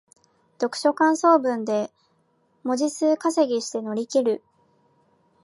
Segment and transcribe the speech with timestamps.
[0.59, 1.91] 読書感想文で
[2.63, 4.43] 文字数稼ぎして乗り切る